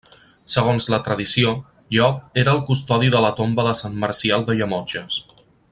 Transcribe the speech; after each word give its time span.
Segons 0.53 0.87
la 0.93 0.99
tradició, 1.07 1.51
Llop 1.97 2.41
era 2.45 2.55
el 2.57 2.63
custodi 2.71 3.13
de 3.17 3.21
la 3.27 3.31
tomba 3.41 3.67
de 3.69 3.75
Sant 3.83 4.01
Marcial 4.05 4.47
de 4.49 4.57
Llemotges. 4.61 5.21